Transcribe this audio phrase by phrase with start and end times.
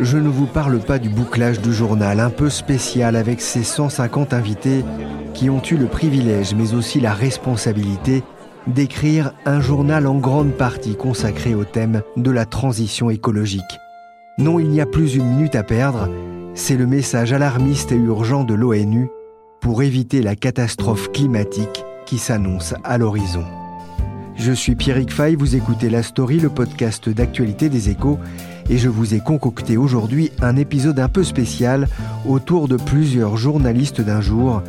[0.00, 4.32] je ne vous parle pas du bouclage du journal un peu spécial avec ses 150
[4.32, 4.84] invités
[5.34, 8.22] qui ont eu le privilège mais aussi la responsabilité
[8.66, 13.62] d'écrire un journal en grande partie consacré au thème de la transition écologique.
[14.38, 16.08] Non, il n'y a plus une minute à perdre,
[16.54, 19.08] c'est le message alarmiste et urgent de l'ONU
[19.60, 23.44] pour éviter la catastrophe climatique qui s'annonce à l'horizon.
[24.36, 28.20] Je suis Pierrick Fay, vous écoutez La Story, le podcast d'actualité des échos,
[28.70, 31.88] et je vous ai concocté aujourd'hui un épisode un peu spécial
[32.26, 34.62] autour de plusieurs journalistes d'un jour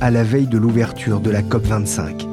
[0.00, 2.28] à la veille de l'ouverture de la COP25.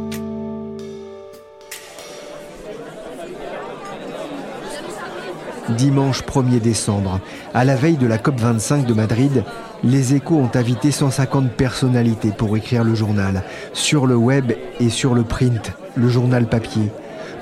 [5.78, 7.22] Dimanche 1er décembre,
[7.54, 9.44] à la veille de la COP25 de Madrid,
[9.84, 15.16] les échos ont invité 150 personnalités pour écrire le journal, sur le web et sur
[15.16, 16.92] le print, le journal papier.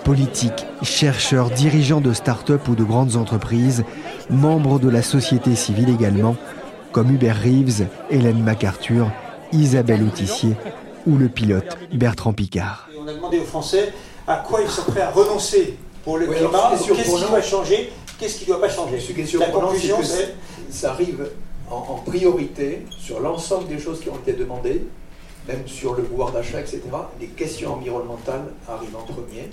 [0.04, 3.84] Politiques, chercheurs, dirigeants de start-up ou de grandes entreprises,
[4.30, 6.36] membres de la société civile également,
[6.92, 9.12] comme Hubert Reeves, Hélène MacArthur,
[9.52, 10.56] Isabelle Autissier
[11.06, 12.90] ou le pilote Bertrand Picard.
[13.00, 13.94] On a demandé aux Français
[14.28, 18.38] à quoi ils sont prêts à renoncer pour le climat, qu'est-ce qui doit changer, qu'est-ce
[18.38, 19.00] qui ne doit pas changer?
[19.40, 20.36] La conclusion, c'est
[20.70, 21.30] ça arrive
[21.70, 24.84] en, en, priorité sur l'ensemble des choses qui ont été demandées,
[25.48, 26.82] même sur le pouvoir d'achat, etc.
[27.20, 29.50] Les questions environnementales arrivent en premier.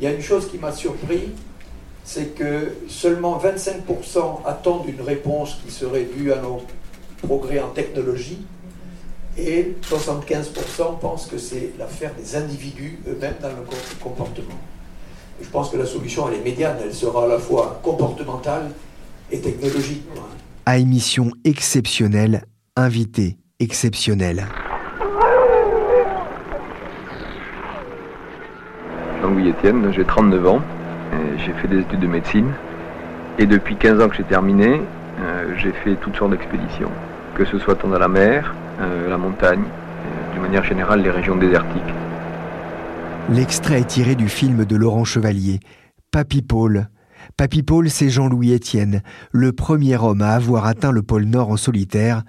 [0.00, 1.30] Il y a une chose qui m'a surpris,
[2.04, 6.62] c'est que seulement 25% attendent une réponse qui serait due à nos
[7.22, 8.38] progrès en technologie
[9.36, 13.64] et 75% pensent que c'est l'affaire des individus eux-mêmes dans le
[14.00, 14.58] comportement.
[15.40, 18.70] Je pense que la solution, elle est médiane, elle sera à la fois comportementale
[19.30, 20.02] et technologique.
[20.66, 22.44] À émission exceptionnelle,
[22.76, 24.46] invité exceptionnel.
[29.64, 30.60] J'ai 39 ans,
[31.38, 32.52] j'ai fait des études de médecine
[33.38, 34.82] et depuis 15 ans que j'ai terminé,
[35.20, 36.90] euh, j'ai fait toutes sortes d'expéditions,
[37.34, 41.36] que ce soit dans la mer, euh, la montagne, euh, d'une manière générale les régions
[41.36, 41.82] désertiques.
[43.30, 45.60] L'extrait est tiré du film de Laurent Chevalier,
[46.10, 46.88] Papy Paul.
[47.36, 51.56] Papy Paul, c'est Jean-Louis Etienne, le premier homme à avoir atteint le pôle Nord en
[51.56, 52.22] solitaire.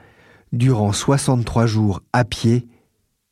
[0.52, 2.68] Durant 63 jours à pied,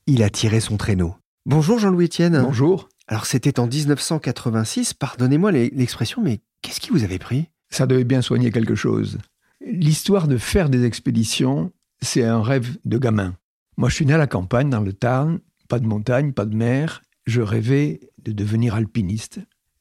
[0.06, 1.16] il a tiré son traîneau.
[1.46, 2.42] Bonjour Jean-Louis Etienne.
[2.44, 2.90] Bonjour.
[3.08, 7.50] Alors c'était en 1986, pardonnez-moi l'expression, mais qu'est-ce qui vous avait pris?
[7.70, 9.18] Ça devait bien soigner quelque chose.
[9.66, 13.36] L'histoire de faire des expéditions, c'est un rêve de gamin.
[13.78, 16.56] Moi je suis né à la campagne, dans le Tarn, pas de montagne, pas de
[16.56, 17.02] mer.
[17.26, 19.40] Je rêvais de devenir alpiniste.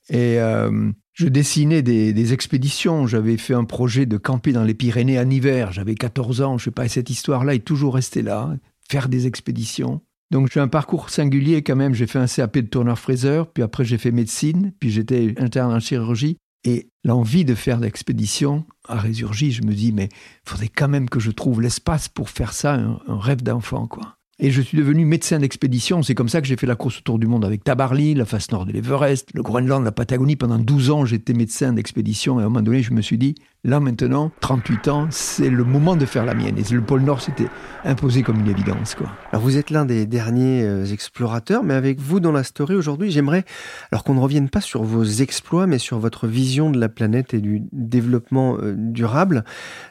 [0.09, 3.07] Et euh, je dessinais des, expéditions.
[3.07, 5.73] J'avais fait un projet de camper dans les Pyrénées en hiver.
[5.73, 8.55] J'avais 14 ans, je sais pas, et cette histoire-là est toujours restée là,
[8.89, 10.03] faire des expéditions.
[10.31, 11.95] Donc j'ai un parcours singulier quand même.
[11.95, 15.81] J'ai fait un CAP de tourneur-fraiseur, puis après j'ai fait médecine, puis j'étais interne en
[15.81, 16.37] chirurgie.
[16.65, 19.53] Et l'envie de faire l'expédition a résurgi.
[19.53, 22.75] Je me dis, mais il faudrait quand même que je trouve l'espace pour faire ça,
[22.75, 24.17] un, un rêve d'enfant, quoi.
[24.39, 26.03] Et je suis devenu médecin d'expédition.
[26.03, 28.51] C'est comme ça que j'ai fait la course autour du monde avec Tabarly, la face
[28.51, 30.37] nord de l'Everest, le Groenland, la Patagonie.
[30.37, 32.39] Pendant 12 ans, j'étais médecin d'expédition.
[32.39, 33.35] Et à un moment donné, je me suis dit,
[33.67, 36.57] là maintenant, 38 ans, c'est le moment de faire la mienne.
[36.57, 37.49] Et le pôle Nord s'était
[37.85, 38.95] imposé comme une évidence.
[38.95, 39.09] Quoi.
[39.33, 43.11] Alors vous êtes l'un des derniers euh, explorateurs, mais avec vous dans la story aujourd'hui,
[43.11, 43.45] j'aimerais,
[43.91, 47.35] alors qu'on ne revienne pas sur vos exploits, mais sur votre vision de la planète
[47.35, 49.45] et du développement euh, durable.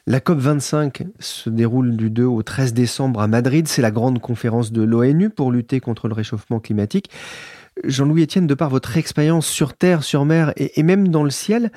[0.07, 3.67] La COP25 se déroule du 2 au 13 décembre à Madrid.
[3.67, 7.09] C'est la grande conférence de l'ONU pour lutter contre le réchauffement climatique.
[7.83, 11.29] Jean-Louis Etienne, de par votre expérience sur Terre, sur mer et, et même dans le
[11.29, 11.71] ciel,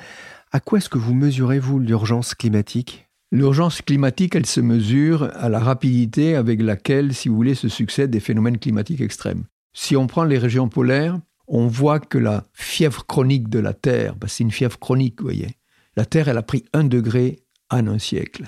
[0.51, 3.07] à quoi est-ce que vous mesurez-vous l'urgence climatique?
[3.31, 8.09] L'urgence climatique, elle se mesure à la rapidité avec laquelle, si vous voulez, se succèdent
[8.09, 9.43] des phénomènes climatiques extrêmes.
[9.73, 14.15] Si on prend les régions polaires, on voit que la fièvre chronique de la Terre,
[14.15, 15.57] bah c'est une fièvre chronique, vous voyez,
[15.95, 18.45] La Terre, elle a pris un degré en un siècle.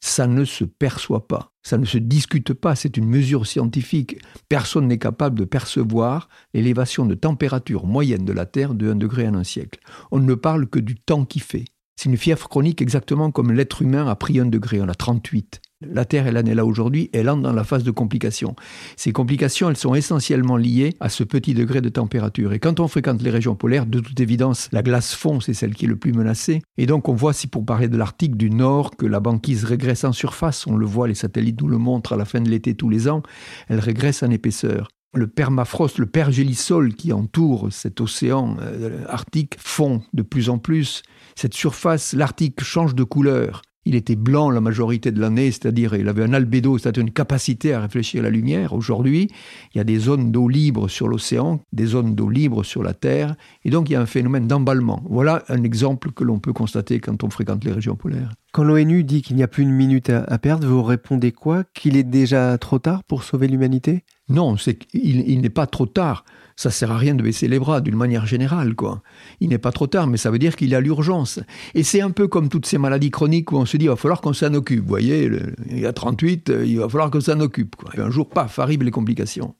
[0.00, 4.18] Ça ne se perçoit pas, ça ne se discute pas, c'est une mesure scientifique.
[4.48, 9.28] Personne n'est capable de percevoir l'élévation de température moyenne de la Terre de 1 degré
[9.28, 9.80] en un siècle.
[10.10, 11.66] On ne parle que du temps qui fait.
[11.96, 15.60] C'est une fièvre chronique exactement comme l'être humain a pris un degré, on a 38.
[15.82, 18.54] La Terre, elle en est là aujourd'hui, elle entre dans la phase de complication.
[18.96, 22.52] Ces complications, elles sont essentiellement liées à ce petit degré de température.
[22.52, 25.74] Et quand on fréquente les régions polaires, de toute évidence, la glace fond, c'est celle
[25.74, 26.60] qui est le plus menacée.
[26.76, 30.04] Et donc on voit, si pour parler de l'Arctique du Nord, que la banquise régresse
[30.04, 32.74] en surface, on le voit, les satellites nous le montrent à la fin de l'été
[32.74, 33.22] tous les ans,
[33.68, 40.02] elle régresse en épaisseur le permafrost, le pergélisol qui entoure cet océan euh, arctique fond
[40.12, 41.02] de plus en plus.
[41.34, 43.62] Cette surface, l'Arctique change de couleur.
[43.86, 47.72] Il était blanc la majorité de l'année, c'est-à-dire il avait un albédo, c'est-à-dire une capacité
[47.72, 48.74] à réfléchir la lumière.
[48.74, 49.28] Aujourd'hui,
[49.74, 52.92] il y a des zones d'eau libre sur l'océan, des zones d'eau libre sur la
[52.92, 55.02] Terre, et donc il y a un phénomène d'emballement.
[55.08, 58.32] Voilà un exemple que l'on peut constater quand on fréquente les régions polaires.
[58.52, 61.64] Quand l'ONU dit qu'il n'y a plus une minute à, perdre, vous répondez quoi?
[61.72, 64.04] Qu'il est déjà trop tard pour sauver l'humanité?
[64.30, 66.24] Non, qu'il n'est pas trop tard
[66.60, 69.00] ça sert à rien de baisser les bras d'une manière générale, quoi.
[69.40, 71.40] Il n'est pas trop tard, mais ça veut dire qu'il y a l'urgence.
[71.74, 73.96] Et c'est un peu comme toutes ces maladies chroniques où on se dit, il va
[73.96, 74.82] falloir qu'on s'en occupe.
[74.82, 75.30] Vous voyez,
[75.70, 77.76] il y a 38, il va falloir qu'on s'en occupe.
[77.96, 79.54] Et un jour, paf, arrivent les complications.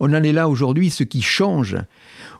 [0.00, 1.76] On en est là aujourd'hui, ce qui change,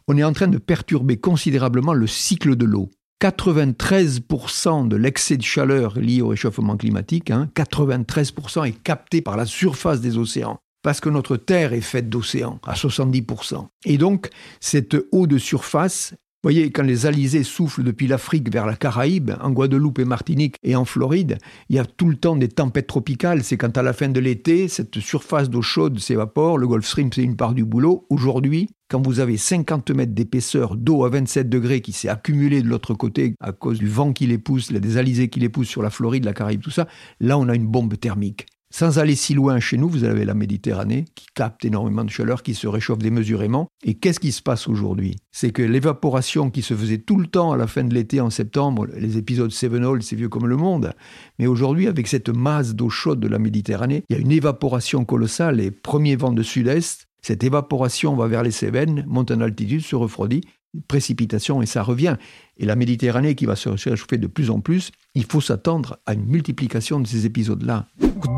[0.09, 2.91] on est en train de perturber considérablement le cycle de l'eau.
[3.23, 9.47] 93% de l'excès de chaleur lié au réchauffement climatique, 93% hein, est capté par la
[9.47, 13.67] surface des océans parce que notre Terre est faite d'océans à 70%.
[13.85, 14.31] Et donc,
[14.61, 19.51] cette eau de surface, voyez, quand les alizés soufflent depuis l'Afrique vers la Caraïbe, en
[19.51, 21.39] Guadeloupe et Martinique et en Floride,
[21.69, 23.45] il y a tout le temps des tempêtes tropicales.
[23.45, 26.59] C'est quand à la fin de l'été, cette surface d'eau chaude s'évapore.
[26.59, 28.07] Le Gulf Stream, c'est une part du boulot.
[28.09, 32.69] Aujourd'hui, quand vous avez 50 mètres d'épaisseur d'eau à 27 degrés qui s'est accumulée de
[32.69, 35.83] l'autre côté à cause du vent qui les pousse, des alizés qui les poussent sur
[35.83, 36.89] la Floride, la Caraïbe, tout ça,
[37.21, 38.47] là on a une bombe thermique.
[38.73, 42.45] Sans aller si loin chez nous, vous avez la Méditerranée qui capte énormément de chaleur,
[42.45, 43.69] qui se réchauffe démesurément.
[43.83, 45.17] Et qu'est-ce qui se passe aujourd'hui?
[45.33, 48.31] C'est que l'évaporation qui se faisait tout le temps à la fin de l'été en
[48.31, 50.93] septembre, les épisodes Sevenol, c'est vieux comme le monde,
[51.41, 55.05] mais aujourd'hui avec cette masse d'eau chaude de la Méditerranée, il y a une évaporation
[55.05, 55.61] colossale.
[55.61, 59.97] Et premier vent de sud-est, cette évaporation va vers les Cévennes, monte en altitude, se
[59.97, 60.43] refroidit,
[60.89, 62.17] précipitation et ça revient.
[62.57, 66.13] Et la Méditerranée qui va se réchauffer de plus en plus, il faut s'attendre à
[66.13, 67.87] une multiplication de ces épisodes-là.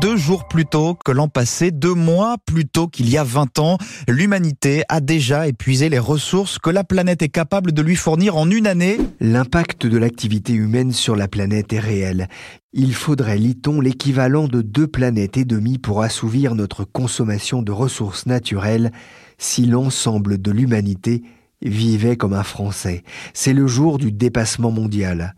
[0.01, 3.59] Deux jours plus tôt que l'an passé, deux mois plus tôt qu'il y a 20
[3.59, 3.77] ans,
[4.07, 8.49] l'humanité a déjà épuisé les ressources que la planète est capable de lui fournir en
[8.49, 8.97] une année.
[9.19, 12.29] L'impact de l'activité humaine sur la planète est réel.
[12.71, 18.25] Il faudrait, lit-on, l'équivalent de deux planètes et demie pour assouvir notre consommation de ressources
[18.25, 18.91] naturelles
[19.37, 21.23] si l'ensemble de l'humanité
[21.69, 23.03] vivait comme un Français.
[23.33, 25.35] C'est le jour du dépassement mondial.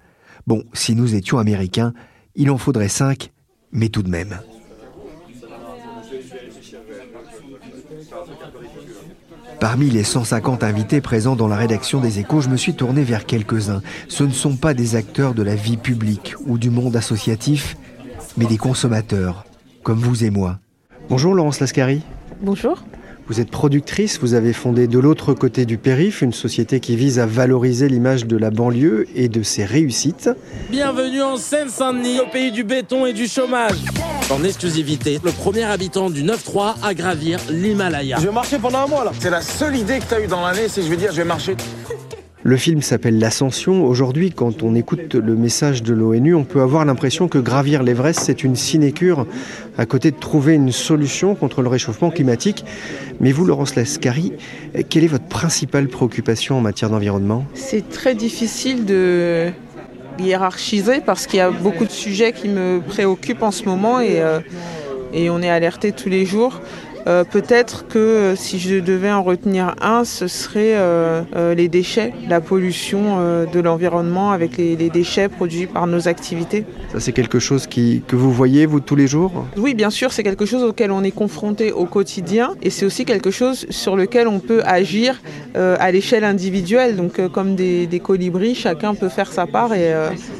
[0.48, 1.94] Bon, si nous étions américains,
[2.36, 3.31] il en faudrait cinq,
[3.72, 4.39] mais tout de même.
[9.60, 13.25] Parmi les 150 invités présents dans la rédaction des échos, je me suis tourné vers
[13.25, 13.81] quelques-uns.
[14.10, 17.77] Ce ne sont pas des acteurs de la vie publique ou du monde associatif,
[18.38, 19.45] mais des consommateurs,
[19.83, 20.60] comme vous et moi.
[21.10, 22.01] Bonjour Laurence Lascari.
[22.42, 22.83] Bonjour.
[23.27, 27.18] Vous êtes productrice, vous avez fondé de l'autre côté du périph' une société qui vise
[27.18, 30.30] à valoriser l'image de la banlieue et de ses réussites.
[30.69, 33.77] Bienvenue en Seine-Saint-Denis, au pays du béton et du chômage.
[34.29, 38.17] En exclusivité, le premier habitant du 9-3 à gravir l'Himalaya.
[38.20, 39.12] Je vais marcher pendant un mois là.
[39.20, 41.17] C'est la seule idée que tu as eue dans l'année, c'est je vais dire je
[41.17, 41.55] vais marcher.
[42.48, 43.88] Le film s'appelle L'Ascension.
[43.88, 48.20] Aujourd'hui, quand on écoute le message de l'ONU, on peut avoir l'impression que gravir l'Everest,
[48.24, 49.25] c'est une sinécure
[49.80, 52.64] à côté de trouver une solution contre le réchauffement climatique.
[53.20, 54.32] Mais vous, Laurence Lascari,
[54.90, 57.48] quelle est votre principale préoccupation en matière d'environnement?
[57.56, 59.50] C'est très difficile de
[60.20, 64.22] hiérarchiser parce qu'il y a beaucoup de sujets qui me préoccupent en ce moment et,
[64.22, 64.40] euh,
[65.14, 66.62] et on est alerté tous les jours.
[67.08, 72.14] Euh, peut-être que euh, si je devais en retenir un, ce serait euh, les déchets,
[72.28, 76.66] la pollution de l'environnement avec les, déchets produits par nos activités.
[76.92, 79.46] Ça, c'est quelque chose qui, que vous voyez, vous, tous les jours?
[79.58, 83.06] Oui, bien sûr, c'est quelque chose auquel on est confronté au quotidien et c'est aussi
[83.06, 85.22] quelque chose sur lequel on peut agir
[85.56, 86.96] à l'échelle individuelle.
[86.96, 89.94] Donc, comme des, colibris, chacun peut faire sa part et,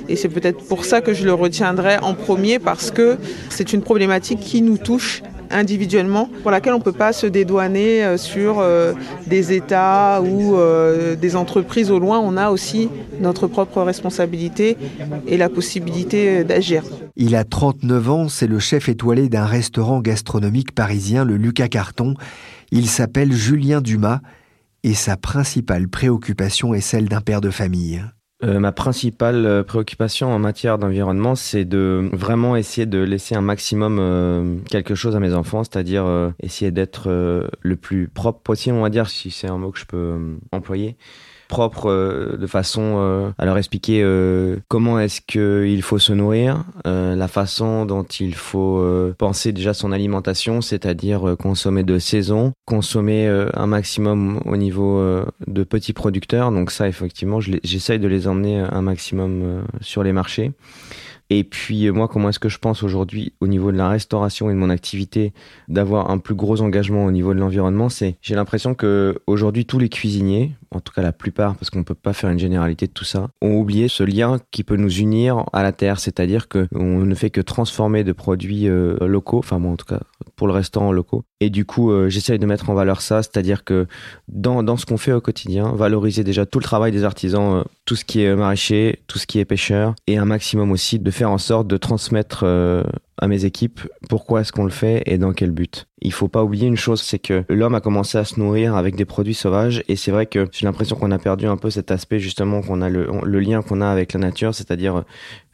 [0.08, 3.18] et c'est peut-être pour ça que je le retiendrai en premier parce que
[3.50, 5.22] c'est une problématique qui nous touche
[5.56, 8.94] individuellement, pour laquelle on ne peut pas se dédouaner euh, sur euh,
[9.26, 12.20] des États ou euh, des entreprises au loin.
[12.20, 14.78] On a aussi notre propre responsabilité
[15.26, 16.84] et la possibilité d'agir.
[17.16, 22.16] Il a 39 ans, c'est le chef étoilé d'un restaurant gastronomique parisien, le Lucas Carton.
[22.72, 24.20] Il s'appelle Julien Dumas
[24.84, 28.04] et sa principale préoccupation est celle d'un père de famille.
[28.44, 33.42] Euh, ma principale euh, préoccupation en matière d'environnement, c'est de vraiment essayer de laisser un
[33.42, 36.06] maximum euh, quelque chose à mes enfants, c'est-à-dire
[36.42, 39.86] essayer d'être le plus propre possible, on va dire, si c'est un mot que je
[39.86, 40.98] peux employer
[41.48, 46.64] propre euh, de façon euh, à leur expliquer euh, comment est-ce qu'il faut se nourrir,
[46.86, 48.86] la façon dont il faut
[49.18, 55.02] penser déjà son alimentation, c'est-à-dire consommer de saison, consommer un maximum au niveau
[55.48, 56.52] de petits producteurs.
[56.52, 60.52] Donc ça, effectivement, j'essaye de les emmener un maximum sur les marchés.
[61.30, 64.54] Et puis moi, comment est-ce que je pense aujourd'hui au niveau de la restauration et
[64.54, 65.34] de mon activité
[65.68, 69.80] d'avoir un plus gros engagement au niveau de l'environnement C'est j'ai l'impression que aujourd'hui tous
[69.80, 72.88] les cuisiniers, en tout cas la plupart, parce qu'on ne peut pas faire une généralité
[72.88, 76.48] de tout ça, ont oublié ce lien qui peut nous unir à la terre, c'est-à-dire
[76.48, 80.00] que on ne fait que transformer de produits euh, locaux, enfin moi en tout cas
[80.36, 81.24] pour le restaurant locaux.
[81.40, 83.88] Et du coup, euh, j'essaye de mettre en valeur ça, c'est-à-dire que
[84.28, 87.64] dans, dans ce qu'on fait au quotidien, valoriser déjà tout le travail des artisans, euh,
[87.86, 91.12] tout ce qui est maraîcher, tout ce qui est pêcheur, et un maximum aussi de
[91.12, 92.46] faire en sorte de transmettre
[93.18, 95.88] à mes équipes pourquoi est-ce qu'on le fait et dans quel but.
[96.02, 98.96] Il faut pas oublier une chose, c'est que l'homme a commencé à se nourrir avec
[98.96, 101.92] des produits sauvages et c'est vrai que j'ai l'impression qu'on a perdu un peu cet
[101.92, 103.06] aspect justement qu'on a le,
[103.40, 105.04] lien qu'on a avec la nature, c'est-à-dire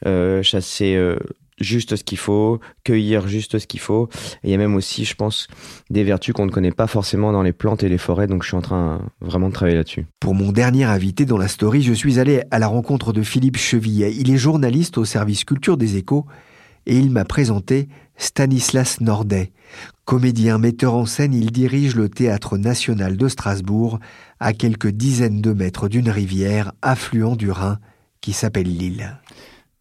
[0.05, 1.15] euh, chasser euh,
[1.61, 4.09] juste ce qu'il faut, cueillir juste ce qu'il faut.
[4.43, 5.47] Et il y a même aussi, je pense,
[5.89, 8.27] des vertus qu'on ne connaît pas forcément dans les plantes et les forêts.
[8.27, 10.05] Donc je suis en train vraiment de travailler là-dessus.
[10.19, 13.57] Pour mon dernier invité dans la story, je suis allé à la rencontre de Philippe
[13.57, 14.13] Chevillet.
[14.15, 16.25] Il est journaliste au service culture des échos
[16.85, 19.51] et il m'a présenté Stanislas Nordet.
[20.05, 23.99] Comédien, metteur en scène, il dirige le Théâtre national de Strasbourg,
[24.39, 27.79] à quelques dizaines de mètres d'une rivière, affluent du Rhin,
[28.19, 29.19] qui s'appelle l'île.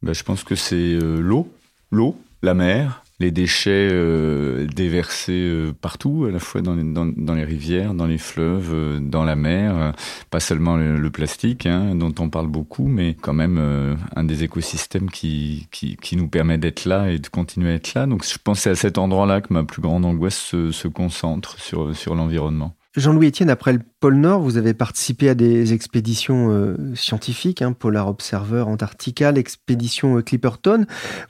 [0.03, 1.53] Ben, je pense que c'est euh, l'eau,
[1.91, 7.35] l'eau, la mer, les déchets euh, déversés euh, partout, à la fois dans les, dans,
[7.35, 9.93] les rivières, dans les fleuves, euh, dans la mer,
[10.31, 15.11] pas seulement le, plastique, hein, dont on parle beaucoup, mais quand même un des écosystèmes
[15.11, 18.07] qui, qui, qui nous permet d'être là et de continuer à être là.
[18.07, 21.95] Donc je pense à cet endroit-là que ma plus grande angoisse se, se concentre sur,
[21.95, 22.75] sur l'environnement.
[22.97, 27.73] Jean-Louis Etienne, après le pôle Nord, vous avez participé à des expéditions euh, scientifiques, hein,
[27.73, 30.87] Polar Observer Antarctica, l'expédition euh, Clipperton.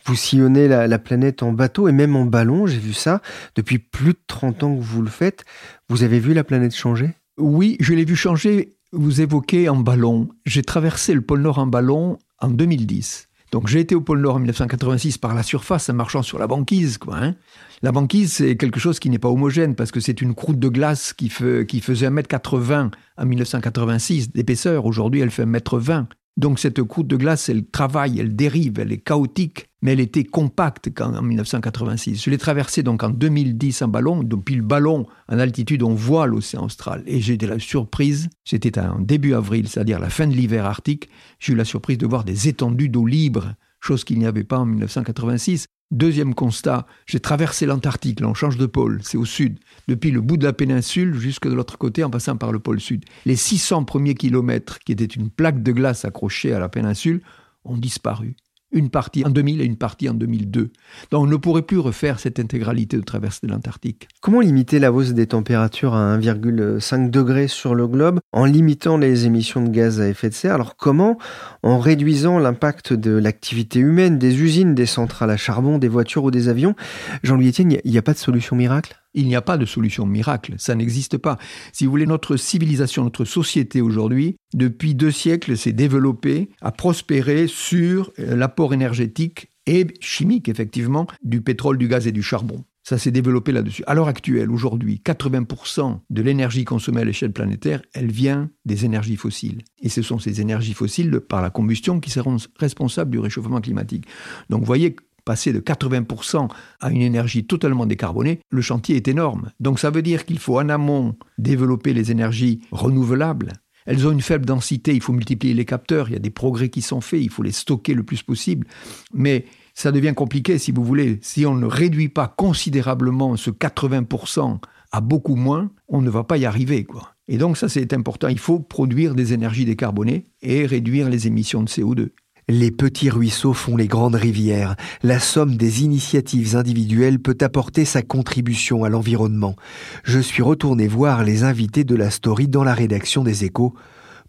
[0.06, 3.20] Vous sillonnez la, planète en bateau et même en ballon, j'ai vu ça.
[3.56, 5.44] Depuis plus de 30 ans que vous le faites,
[5.90, 7.10] vous avez vu la planète changer?
[7.36, 8.76] Oui, je l'ai vu changer.
[8.92, 10.30] Vous évoquez en ballon.
[10.46, 13.28] J'ai traversé le pôle Nord en ballon en 2010.
[13.50, 16.47] Donc j'ai été au pôle Nord en 1986 par la surface en marchant sur la
[16.47, 17.16] banquise, quoi.
[17.16, 17.35] Hein.
[17.83, 20.69] La banquise, c'est quelque chose qui n'est pas homogène parce que c'est une croûte de
[20.69, 21.33] glace qui,
[21.66, 24.85] qui faisait 1m80 en 1986 d'épaisseur.
[24.85, 26.07] Aujourd'hui, elle fait 1m20.
[26.37, 30.25] Donc cette croûte de glace, elle travaille, elle dérive, elle est chaotique, mais elle était
[30.25, 32.22] compacte quand, en 1986.
[32.22, 34.22] Je l'ai traversée donc en 2010 en ballon.
[34.22, 37.02] Depuis le ballon, en altitude, on voit l'océan austral.
[37.06, 41.08] Et j'ai eu la surprise, c'était en début avril, c'est-à-dire la fin de l'hiver arctique,
[41.38, 44.58] j'ai eu la surprise de voir des étendues d'eau libre, chose qu'il n'y avait pas
[44.58, 45.66] en 1986.
[45.90, 50.20] Deuxième constat, j'ai traversé l'Antarctique, là on change de pôle, c'est au sud, depuis le
[50.20, 53.04] bout de la péninsule jusque de l'autre côté en passant par le pôle sud.
[53.26, 57.23] Les 600 premiers kilomètres, qui étaient une plaque de glace accrochée à la péninsule,
[57.64, 58.37] ont disparu
[58.72, 60.70] une partie en 2000 et une partie en 2002.
[61.10, 64.08] Donc on ne pourrait plus refaire cette intégralité de traversée de l'Antarctique.
[64.20, 69.26] Comment limiter la hausse des températures à 1,5 degré sur le globe en limitant les
[69.26, 70.54] émissions de gaz à effet de serre?
[70.54, 71.18] Alors comment?
[71.62, 76.30] En réduisant l'impact de l'activité humaine, des usines, des centrales à charbon, des voitures ou
[76.30, 76.74] des avions?
[77.22, 79.00] Jean-Louis Etienne, il n'y a pas de solution miracle?
[79.14, 81.38] Il n'y a pas de solution miracle, ça n'existe pas.
[81.72, 87.46] Si vous voulez, notre civilisation, notre société aujourd'hui, depuis deux siècles, s'est développée, a prospéré
[87.46, 92.64] sur euh, l'apport énergétique et chimique, effectivement, du pétrole, du gaz et du charbon.
[92.82, 93.84] Ça s'est développé là-dessus.
[93.86, 99.16] À l'heure actuelle, aujourd'hui, 80% de l'énergie consommée à l'échelle planétaire, elle vient des énergies
[99.16, 99.62] fossiles.
[99.80, 104.06] Et ce sont ces énergies fossiles, par la combustion, qui seront responsables du réchauffement climatique.
[104.48, 104.96] Donc vous voyez,
[105.30, 106.49] passer de 80%
[106.80, 109.52] à une énergie totalement décarbonée, le chantier est énorme.
[109.60, 113.52] Donc ça veut dire qu'il faut en amont développer les énergies renouvelables.
[113.87, 116.68] Elles ont une faible densité, il faut multiplier les capteurs, il y a des progrès
[116.68, 118.66] qui sont faits, il faut les stocker le plus possible.
[119.14, 121.20] Mais ça devient compliqué si vous voulez.
[121.22, 124.58] Si on ne réduit pas considérablement ce 80%
[124.90, 126.82] à beaucoup moins, on ne va pas y arriver.
[126.82, 127.14] Quoi.
[127.28, 131.62] Et donc ça c'est important, il faut produire des énergies décarbonées et réduire les émissions
[131.62, 132.08] de CO2.
[132.50, 134.75] Les petits ruisseaux font les grandes rivières.
[135.04, 139.54] La somme des initiatives individuelles peut apporter sa contribution à l'environnement.
[140.02, 143.73] Je suis retourné voir les invités de la story dans la rédaction des échos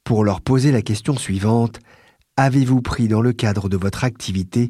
[0.03, 1.79] pour leur poser la question suivante.
[2.37, 4.69] Avez-vous pris dans le cadre de votre activité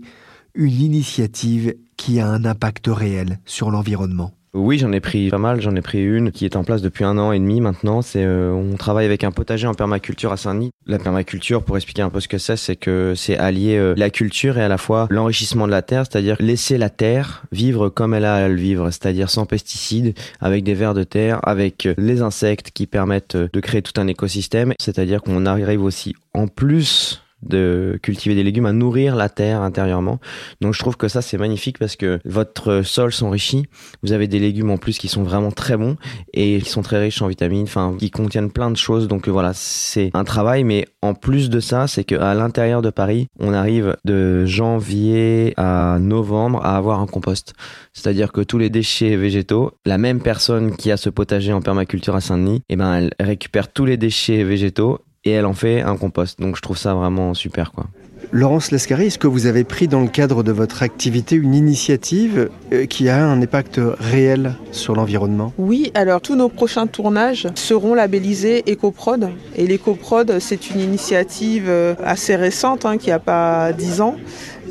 [0.55, 4.31] une initiative qui a un impact réel sur l'environnement?
[4.53, 5.61] Oui, j'en ai pris pas mal.
[5.61, 8.01] J'en ai pris une qui est en place depuis un an et demi maintenant.
[8.01, 10.71] C'est euh, on travaille avec un potager en permaculture à Saint-Denis.
[10.85, 14.09] La permaculture, pour expliquer un peu ce que c'est, c'est que c'est allier euh, la
[14.09, 18.13] culture et à la fois l'enrichissement de la terre, c'est-à-dire laisser la terre vivre comme
[18.13, 22.21] elle a à le vivre, c'est-à-dire sans pesticides, avec des vers de terre, avec les
[22.21, 24.73] insectes qui permettent de créer tout un écosystème.
[24.79, 30.19] C'est-à-dire qu'on arrive aussi en plus de cultiver des légumes, à nourrir la terre intérieurement.
[30.61, 33.65] Donc je trouve que ça c'est magnifique parce que votre sol s'enrichit.
[34.03, 35.95] Vous avez des légumes en plus qui sont vraiment très bons
[36.33, 39.07] et qui sont très riches en vitamines, enfin qui contiennent plein de choses.
[39.07, 40.63] Donc voilà, c'est un travail.
[40.63, 45.97] Mais en plus de ça, c'est qu'à l'intérieur de Paris, on arrive de janvier à
[45.99, 47.53] novembre à avoir un compost.
[47.93, 52.15] C'est-à-dire que tous les déchets végétaux, la même personne qui a ce potager en permaculture
[52.15, 55.97] à Saint-Denis, eh ben elle récupère tous les déchets végétaux et elle en fait un
[55.97, 56.39] compost.
[56.39, 57.85] Donc je trouve ça vraiment super quoi.
[58.33, 62.49] Laurence Lescari, est-ce que vous avez pris dans le cadre de votre activité une initiative
[62.71, 65.51] euh, qui a un impact réel sur l'environnement?
[65.57, 69.31] Oui, alors tous nos prochains tournages seront labellisés EcoProd.
[69.57, 74.15] Et l'EcoProd, c'est une initiative euh, assez récente, hein, qui n'a pas 10 ans,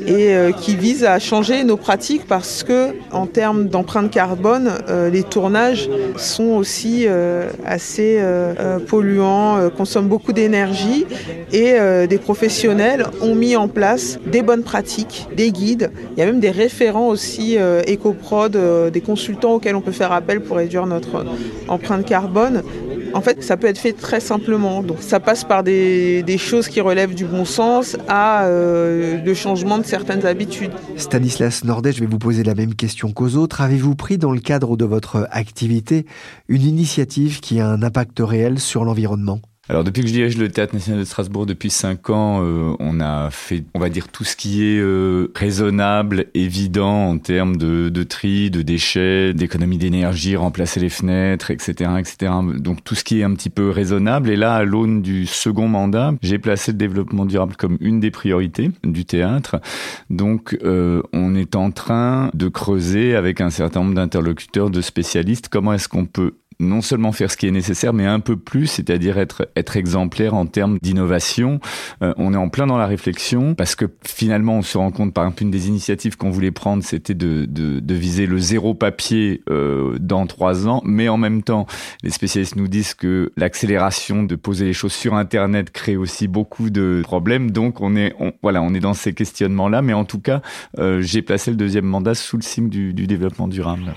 [0.05, 5.09] et euh, qui vise à changer nos pratiques parce que en termes d'empreinte carbone, euh,
[5.09, 8.19] les tournages sont aussi euh, assez
[8.87, 11.05] polluants, consomment beaucoup d'énergie
[11.51, 11.75] et
[12.07, 15.91] des professionnels ont mis en place des bonnes pratiques, des guides.
[16.15, 18.57] Il y a même des référents aussi EcoProd,
[18.91, 21.25] des consultants auxquels on peut faire appel pour réduire notre
[21.67, 22.63] empreinte carbone.
[23.13, 24.83] En fait, ça peut être fait très simplement.
[24.83, 29.77] Donc, ça passe par des, choses qui relèvent du bon sens à euh, le changement
[29.77, 30.71] de certaines habitudes.
[30.97, 33.61] Stanislas Nordet, je vais vous poser la même question qu'aux autres.
[33.61, 36.05] Avez-vous pris dans le cadre de votre activité
[36.47, 39.39] une initiative qui a un impact réel sur l'environnement?
[39.71, 42.99] Alors depuis que je dirige le Théâtre National de Strasbourg depuis cinq ans, euh, on
[42.99, 47.87] a fait, on va dire, tout ce qui est euh, raisonnable, évident en termes de,
[47.87, 52.33] de tri, de déchets, d'économie d'énergie, remplacer les fenêtres, etc., etc.
[52.57, 54.29] Donc tout ce qui est un petit peu raisonnable.
[54.29, 58.11] Et là, à l'aune du second mandat, j'ai placé le développement durable comme une des
[58.11, 59.61] priorités du théâtre.
[60.09, 65.47] Donc euh, on est en train de creuser avec un certain nombre d'interlocuteurs, de spécialistes,
[65.47, 68.67] comment est-ce qu'on peut non seulement faire ce qui est nécessaire, mais un peu plus,
[68.67, 71.59] c'est-à-dire être, être exemplaire en termes d'innovation.
[72.01, 75.13] Euh, on est en plein dans la réflexion parce que finalement, on se rend compte,
[75.13, 78.73] par exemple, une des initiatives qu'on voulait prendre, c'était de, de, de, viser le zéro
[78.73, 81.65] papier euh, dans trois ans, mais en même temps,
[82.03, 86.69] les spécialistes nous disent que l'accélération de poser les choses sur Internet crée aussi beaucoup
[86.69, 87.51] de problèmes.
[87.51, 90.41] Donc, on est, on, voilà, on est dans ces questionnements-là, mais en tout cas,
[90.79, 93.93] euh, j'ai placé le deuxième mandat sous le signe du, du développement durable.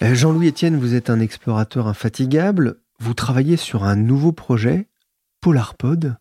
[0.00, 2.80] Jean-Louis Etienne, vous êtes un explorateur infatigable.
[3.00, 4.88] Vous travaillez sur un nouveau projet,
[5.40, 6.16] PolarPod.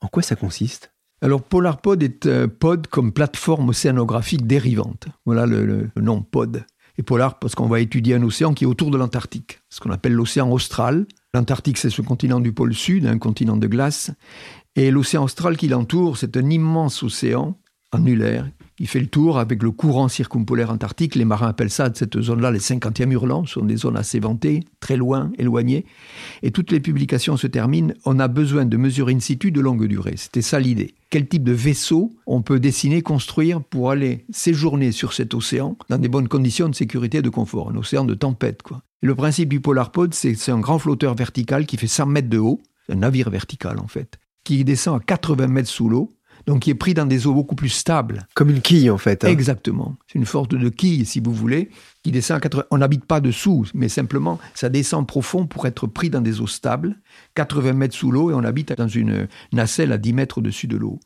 [0.00, 0.92] En quoi ça consiste?
[1.20, 5.08] Alors PolarPod est un pod comme plateforme océanographique dérivante.
[5.26, 6.64] Voilà le, nom pod.
[6.96, 9.92] Et polar parce qu'on va étudier un océan qui est autour de l'Antarctique, ce qu'on
[9.92, 11.06] appelle l'océan austral.
[11.32, 14.10] L'Antarctique, c'est ce continent du pôle sud, un continent de glace.
[14.74, 17.56] Et l'océan austral qui l'entoure, c'est un immense océan
[17.92, 18.48] annulaire
[18.80, 21.16] il fait le tour avec le courant circumpolaire antarctique.
[21.16, 23.44] Les marins appellent ça, cette zone-là, les 50e hurlants.
[23.44, 25.84] Ce sont des zones assez ventées, très loin, éloignées.
[26.42, 27.92] Et toutes les publications se terminent.
[28.04, 30.14] On a besoin de mesurer in situ de longue durée.
[30.16, 30.94] C'était ça l'idée.
[31.10, 35.98] Quel type de vaisseau on peut dessiner, construire pour aller séjourner sur cet océan dans
[35.98, 37.70] des bonnes conditions de sécurité et de confort?
[37.70, 38.82] Un océan de tempête, quoi.
[39.00, 42.60] le principe du Polarpod, c'est un grand flotteur vertical qui fait 100 mètres de haut.
[42.90, 44.18] Un navire vertical, en fait.
[44.44, 46.17] Qui descend à 80 mètres sous l'eau
[46.48, 48.26] donc qui est pris dans des eaux beaucoup plus stables.
[48.34, 49.22] Comme une quille en fait.
[49.22, 49.28] Hein.
[49.28, 49.96] Exactement.
[50.06, 51.68] C'est une sorte de quille, si vous voulez,
[52.02, 52.64] qui descend à 80...
[52.70, 56.46] On n'habite pas dessous, mais simplement ça descend profond pour être pris dans des eaux
[56.46, 56.96] stables,
[57.34, 60.78] 80 mètres sous l'eau, et on habite dans une nacelle à 10 mètres au-dessus de
[60.78, 60.98] l'eau.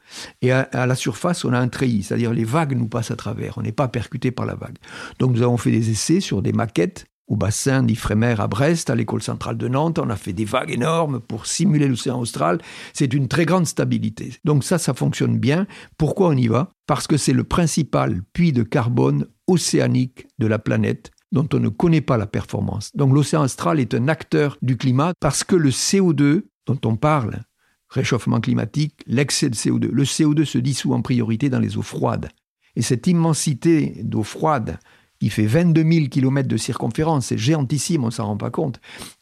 [0.42, 3.58] Et à, la surface, on a un treillis, c'est-à-dire les vagues nous passent à travers,
[3.58, 4.76] on n'est pas percuté par la vague.
[5.18, 8.94] Donc nous avons fait des essais sur des maquettes au bassin d'Ifremer à Brest, à
[8.94, 9.98] l'école centrale de Nantes.
[9.98, 12.60] On a fait des vagues énormes pour simuler l'océan austral.
[12.92, 14.34] C'est une très grande stabilité.
[14.44, 15.66] Donc ça, ça fonctionne bien.
[15.96, 16.74] Pourquoi on y va?
[16.86, 21.70] Parce que c'est le principal puits de carbone océanique de la planète dont on ne
[21.70, 22.90] connaît pas la performance.
[22.94, 27.40] Donc l'océan austral est un acteur du climat parce que le CO2 dont on parle,
[27.88, 32.28] réchauffement climatique, l'excès de CO2, le CO2 se dissout en priorité dans les eaux froides.
[32.76, 34.78] Et cette immensité d'eau froide
[35.22, 38.80] il fait 22 000 km de circonférence, c'est géantissime, on s'en rend pas compte,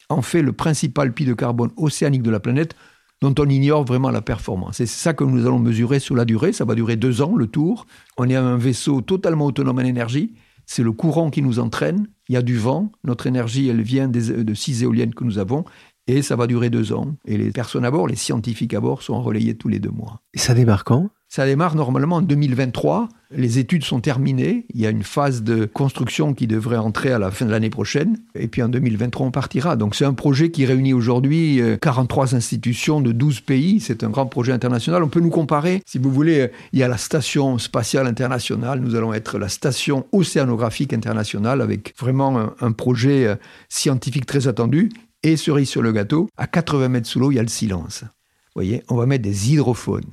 [0.08, 2.74] en fait le principal puits de carbone océanique de la planète
[3.22, 4.80] dont on ignore vraiment la performance.
[4.80, 6.52] Et c'est ça que nous allons mesurer sur la durée.
[6.52, 7.86] Ça va durer deux ans, le tour.
[8.16, 10.32] On est un vaisseau totalement autonome en énergie.
[10.64, 12.06] C'est le courant qui nous entraîne.
[12.28, 12.92] Il y a du vent.
[13.04, 15.64] Notre énergie, elle vient de six éoliennes que nous avons.
[16.06, 17.14] Et ça va durer deux ans.
[17.26, 20.22] Et les personnes à bord, les scientifiques à bord, sont relayés tous les deux mois.
[20.32, 21.10] Et ça démarre quand?
[21.33, 23.09] Ça démarre normalement en 2023.
[23.31, 24.66] Les études sont terminées.
[24.75, 27.71] Il y a une phase de construction qui devrait entrer à la fin de l'année
[27.71, 28.19] prochaine.
[28.35, 29.77] Et puis en 2023, on partira.
[29.77, 33.79] Donc c'est un projet qui réunit aujourd'hui 43 euh, institutions de 12 pays.
[33.79, 35.05] C'est un grand projet international.
[35.05, 38.81] On peut nous comparer, si vous voulez, il y a la station spatiale internationale.
[38.81, 43.37] Nous allons être la station océanographique internationale avec vraiment un, projet euh,
[43.69, 44.88] scientifique très attendu.
[45.23, 48.01] Et cerise sur le gâteau, à 80 mètres sous l'eau, il y a le silence.
[48.03, 50.11] Vous voyez, on va mettre des hydrophones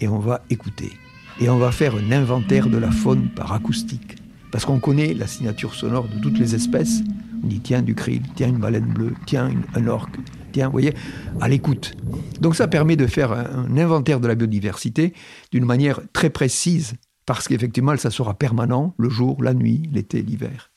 [0.00, 0.92] et on va écouter.
[1.40, 4.16] Et on va faire un inventaire de la faune par acoustique.
[4.50, 7.02] Parce qu'on connaît la signature sonore de toutes les espèces.
[7.42, 10.16] On dit tiens du krill, tiens une baleine bleue, tiens un orque,
[10.52, 10.94] tiens, vous voyez,
[11.40, 11.94] à l'écoute.
[12.40, 15.12] Donc ça permet de faire un inventaire de la biodiversité
[15.52, 16.94] d'une manière très précise,
[17.26, 20.70] parce qu'effectivement, ça sera permanent le jour, la nuit, l'été, l'hiver.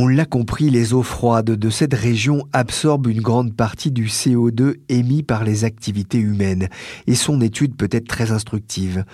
[0.00, 4.76] On l'a compris, les eaux froides de cette région absorbent une grande partie du CO2
[4.88, 6.68] émis par les activités humaines,
[7.08, 9.04] et son étude peut être très instructive.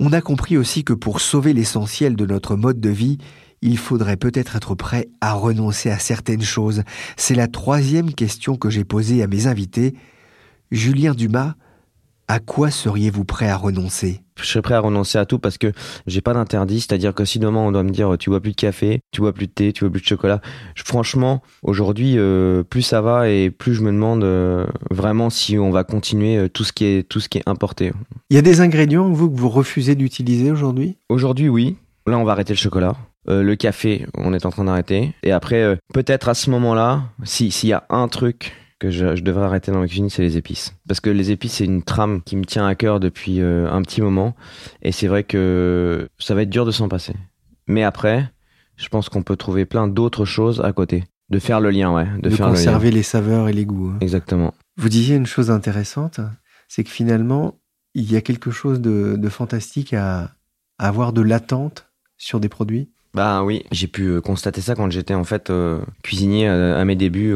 [0.00, 3.16] On a compris aussi que pour sauver l'essentiel de notre mode de vie,
[3.62, 6.82] il faudrait peut-être être prêt à renoncer à certaines choses.
[7.16, 9.94] C'est la troisième question que j'ai posée à mes invités.
[10.70, 11.54] Julien Dumas,
[12.28, 14.20] à quoi seriez-vous prêt à renoncer?
[14.40, 15.72] Je serais prêt à renoncer à tout parce que
[16.06, 18.56] j'ai pas d'interdit, c'est-à-dire que si demain on doit me dire tu bois plus de
[18.56, 20.40] café, tu bois plus de thé, tu bois plus de chocolat,
[20.74, 25.70] franchement, aujourd'hui, euh, plus ça va et plus je me demande euh, vraiment si on
[25.70, 27.92] va continuer euh, tout ce qui est tout ce qui est importé.
[28.30, 30.96] Il y a des ingrédients vous que vous refusez d'utiliser aujourd'hui?
[31.08, 31.76] Aujourd'hui, oui.
[32.06, 32.96] Là, on va arrêter le chocolat.
[33.26, 35.14] le café, on est en train d'arrêter.
[35.22, 39.44] Et après, peut-être à ce moment-là, si s'il y a un truc que je, devrais
[39.44, 40.74] arrêter dans ma cuisine, c'est les épices.
[40.88, 43.82] Parce que les épices, c'est une trame qui me tient à cœur depuis euh, un
[43.82, 44.34] petit moment.
[44.82, 47.14] Et c'est vrai que ça va être dur de s'en passer.
[47.66, 48.30] Mais après,
[48.76, 51.04] je pense qu'on peut trouver plein d'autres choses à côté.
[51.30, 52.06] De faire le lien, ouais.
[52.20, 53.90] De, faire conserver les saveurs et les goûts.
[53.90, 53.98] Hein.
[54.00, 54.52] Exactement.
[54.76, 56.20] Vous disiez une chose intéressante,
[56.68, 57.58] c'est que finalement,
[57.94, 60.34] il y a quelque chose de, fantastique à
[60.78, 61.86] avoir de l'attente
[62.18, 65.78] sur des produits bah oui, j'ai pu euh, constater ça quand j'étais en fait euh,
[66.02, 67.32] cuisinier euh, à, mes débuts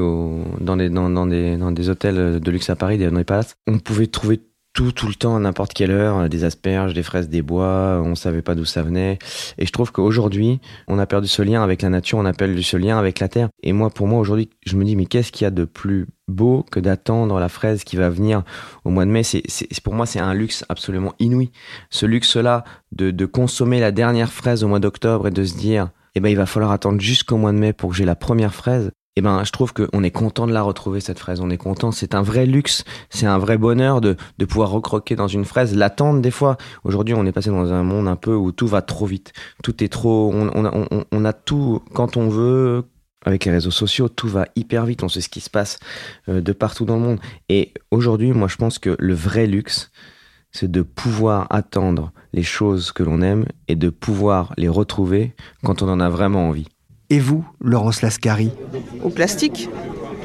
[0.61, 3.57] dans, des, dans, des, dans des hôtels de luxe à Paris, dans les palaces.
[3.69, 4.41] On pouvait trouver
[4.79, 8.15] tout, tout le temps, à n'importe quelle heure, des asperges, des fraises, des bois, on
[8.15, 9.19] savait pas d'où ça venait.
[9.59, 12.63] Et je trouve qu'aujourd'hui, on a perdu ce lien avec la nature, on a perdu
[12.63, 13.49] ce lien avec la terre.
[13.65, 16.07] Et moi, pour moi, aujourd'hui, je me dis, mais qu'est-ce qu'il y a de plus
[16.29, 18.45] beau que d'attendre la fraise qui va venir
[18.85, 19.25] au mois de mai?
[19.25, 19.43] C'est,
[19.83, 21.51] Pour moi, c'est un luxe absolument inouï.
[21.91, 22.63] Ce luxe-là
[22.93, 26.29] de, de consommer la dernière fraise au mois d'octobre et de se dire, eh ben,
[26.29, 29.21] il va falloir attendre jusqu'au mois de mai pour que j'ai la première fraise eh
[29.21, 31.41] ben, je trouve qu'on est content de la retrouver, cette fraise.
[31.41, 31.91] On est content.
[31.91, 32.85] C'est un vrai luxe.
[33.11, 36.57] C'est un vrai bonheur de, de pouvoir recroquer dans une fraise, l'attendre des fois.
[36.85, 39.33] Aujourd'hui, on est passé dans un monde un peu où tout va trop vite.
[39.65, 42.85] Tout est trop, on, on, on, a tout quand on veut.
[43.25, 45.03] Avec les réseaux sociaux, tout va hyper vite.
[45.03, 45.81] On sait ce qui se passe
[46.29, 47.21] euh, de partout dans le monde.
[47.49, 49.91] Et aujourd'hui, moi, je pense que le vrai luxe,
[50.53, 55.83] c'est de pouvoir attendre les choses que l'on aime et de pouvoir les retrouver quand
[55.83, 56.69] on en a vraiment envie.
[57.11, 58.51] Et vous, Laurence Lascari
[59.03, 59.71] Au plastique.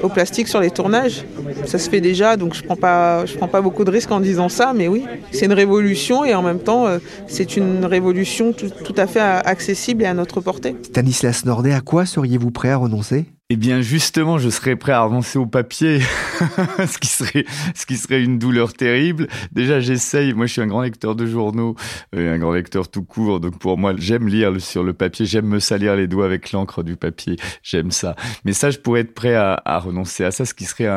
[0.01, 1.23] Au plastique sur les tournages.
[1.65, 4.11] Ça se fait déjà, donc je ne prends, pas, je prends pas beaucoup de risques
[4.11, 7.85] en disant ça, mais oui, c'est une révolution et en même temps, euh, c'est une
[7.85, 10.75] révolution tout, tout, à fait accessible et à notre portée.
[10.83, 13.27] Stanislas Nordet, à quoi seriez-vous prêt à renoncer?
[13.49, 15.99] Eh bien, justement, je serais prêt à avancer au papier,
[16.87, 17.43] ce qui serait,
[17.75, 19.27] ce qui serait une douleur terrible.
[19.51, 20.33] Déjà, j'essaye.
[20.33, 21.75] Moi, je suis un grand lecteur de journaux,
[22.13, 23.41] un grand lecteur tout court.
[23.41, 25.25] Donc, pour moi, j'aime lire sur le papier.
[25.25, 27.35] J'aime me salir les doigts avec l'encre du papier.
[27.63, 28.15] J'aime ça.
[28.45, 30.87] Mais ça, je pourrais être prêt à, renoncer à ça, ce qui serait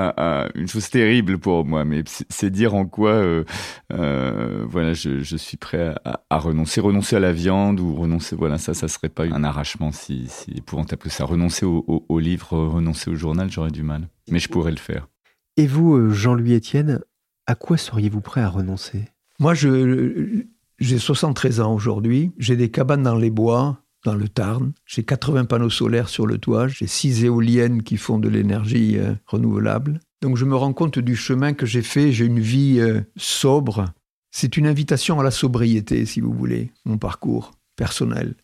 [0.55, 1.85] une chose terrible pour moi.
[1.85, 3.45] Mais c'est dire en quoi, euh,
[3.93, 8.37] euh, voilà, je, suis prêt à, renoncer, renoncer à la viande ou renoncer.
[8.37, 11.25] Voilà, ça, ça serait pas un arrachement si, si épouvantable que ça.
[11.25, 14.09] Renoncer au livre renoncer au journal, j'aurais du mal.
[14.31, 15.09] Mais je pourrais le faire.
[15.57, 17.01] Et vous, euh, Jean-Louis Etienne,
[17.47, 19.09] à quoi seriez-vous prêt à renoncer?
[19.39, 20.45] Moi, je,
[20.79, 22.33] j'ai 73 ans aujourd'hui.
[22.39, 24.73] J'ai des cabanes dans les bois, dans le Tarn.
[24.85, 26.69] J'ai 80 panneaux solaires sur le toit.
[26.69, 30.01] J'ai 6 éoliennes qui font de l'énergie euh, renouvelable.
[30.23, 32.13] Donc je me rends compte du chemin que j'ai fait.
[32.13, 33.87] J'ai une vie euh, sobre.
[34.31, 38.35] C'est une invitation à la sobriété, si vous voulez, mon parcours personnel.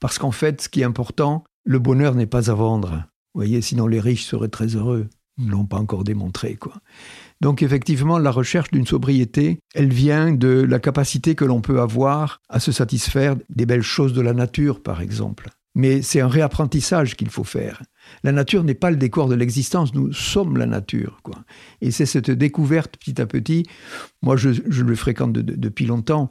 [0.00, 3.04] Parce qu'en fait, ce qui est important, le bonheur n'est pas à vendre.
[3.34, 5.08] Vous voyez, sinon les riches seraient très heureux.
[5.38, 6.74] Ils ne l'ont pas encore démontré, quoi.
[7.40, 12.40] Donc effectivement, la recherche d'une sobriété, elle vient de la capacité que l'on peut avoir
[12.48, 15.48] à se satisfaire des belles choses de la nature, par exemple.
[15.74, 17.82] Mais c'est un réapprentissage qu'il faut faire.
[18.22, 21.20] La nature n'est pas le décor de l'existence, nous sommes la nature.
[21.22, 21.36] Quoi.
[21.80, 23.64] Et c'est cette découverte petit à petit,
[24.20, 26.28] moi je, le fréquente depuis longtemps,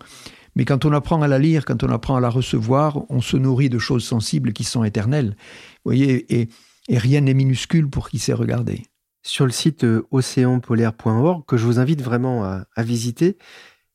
[0.56, 3.38] mais quand on apprend à la lire, quand on apprend à la recevoir, on se
[3.38, 5.36] nourrit de choses sensibles qui sont éternelles.
[5.84, 6.50] Vous voyez, et
[6.88, 8.84] et rien n'est minuscule pour qui sait regarder.
[9.24, 13.38] Sur le site euh, océanpolaire.org, que je vous invite vraiment à, visiter,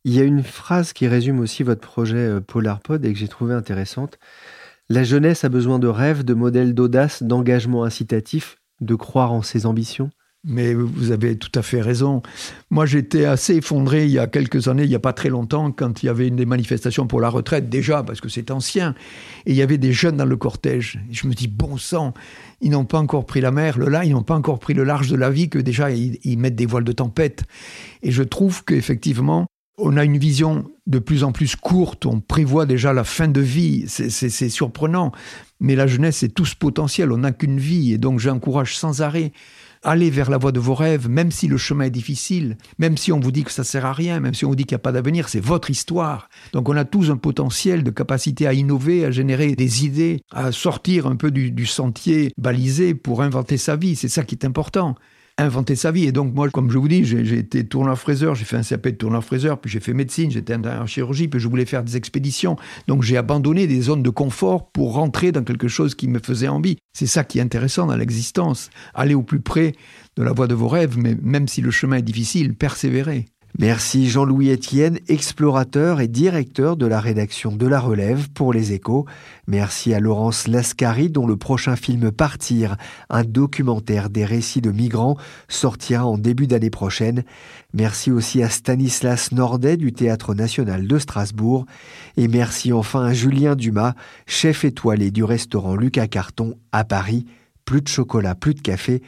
[0.05, 3.29] Il y a une phrase qui résume aussi votre projet euh, PolarPod et que j'ai
[3.29, 4.19] trouvé intéressante.
[4.89, 9.67] La jeunesse a besoin de rêves, de modèles d'audace, d'engagement incitatif, de croire en ses
[9.67, 10.11] ambitions.
[10.49, 12.23] Mais vous avez tout à fait raison.
[12.71, 15.73] Moi, j'étais assez effondré il y a quelques années, il n'y a pas très longtemps,
[15.73, 18.95] quand il y avait une des manifestations pour la retraite, déjà, parce que c'est ancien,
[19.45, 21.01] et il y avait des jeunes dans le cortège.
[21.11, 22.15] Et je me dis, bon sang,
[22.61, 24.85] ils n'ont pas encore pris la mer, le là, ils n'ont pas encore pris le
[24.85, 27.43] large de la vie, que déjà, ils, ils mettent des voiles de tempête.
[28.03, 29.47] Et je trouve qu'effectivement,
[29.79, 33.41] on a une vision de plus en plus courte, on prévoit déjà la fin de
[33.41, 35.13] vie, c'est surprenant.
[35.61, 39.03] Mais la jeunesse, c'est tout ce potentiel, on n'a qu'une vie, et donc j'encourage sans
[39.03, 39.33] arrêt
[39.87, 43.13] allez vers la voie de vos rêves, même si le chemin est difficile, même si
[43.13, 44.81] on vous dit que ça sert à rien, même si on vous dit qu'il n'y
[44.81, 46.29] a pas d'avenir, c'est votre histoire.
[46.53, 50.51] Donc on a tous un potentiel de capacité à innover, à générer des idées, à
[50.51, 53.97] sortir un peu du, du sentier balisé pour inventer sa vie.
[53.97, 54.97] C'est ça qui est important
[55.39, 56.05] inventer sa vie.
[56.05, 58.91] Et donc, moi, comme je vous dis, j'ai été tourneur-fraiseur, j'ai fait un CAP de
[58.93, 62.57] tourneur-fraiseur, puis j'ai fait médecine, j'étais en chirurgie, puis je voulais faire des expéditions.
[62.89, 66.49] Donc, j'ai abandonné des zones de confort pour rentrer dans quelque chose qui me faisait
[66.49, 66.77] envie.
[66.93, 68.71] C'est ça qui est intéressant dans l'existence.
[68.95, 69.73] Aller au plus près
[70.17, 73.27] de la voie de vos rêves, mais même si le chemin est difficile, persévérer.
[73.59, 79.07] Merci Jean-Louis Etienne, explorateur et directeur de la rédaction de La Relève pour les échos.
[79.47, 82.77] Merci à Laurence Lascari dont le prochain film Partir,
[83.09, 85.17] un documentaire des récits de migrants,
[85.49, 87.25] sortira en début d'année prochaine.
[87.73, 91.65] Merci aussi à Stanislas Nordet du Théâtre national de Strasbourg.
[92.19, 93.95] Et merci enfin à Julien Dumas,
[94.27, 97.25] chef étoilé du restaurant Lucas Carton à Paris.
[97.65, 99.01] Plus de chocolat, plus de café.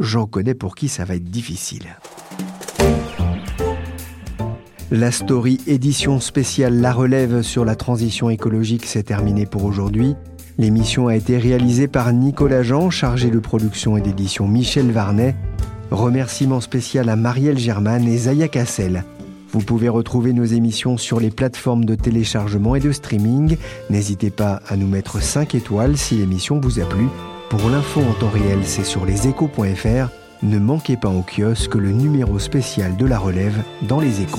[0.00, 1.98] J'en connais pour qui ça va être difficile.
[4.94, 10.16] La story édition spéciale La Relève sur la transition écologique s'est terminée pour aujourd'hui.
[10.58, 15.34] L'émission a été réalisée par Nicolas Jean, chargé de production et d'édition Michel Varnet.
[15.90, 19.04] Remerciements spécial à Marielle Germain et Zaya Cassel.
[19.50, 23.56] Vous pouvez retrouver nos émissions sur les plateformes de téléchargement et de streaming.
[23.88, 27.06] N'hésitez pas à nous mettre 5 étoiles si l'émission vous a plu.
[27.48, 30.10] Pour l'info en temps réel, c'est sur leséchos.fr.
[30.42, 33.56] Ne manquez pas au kiosque le numéro spécial de la relève
[33.88, 34.38] dans les échos.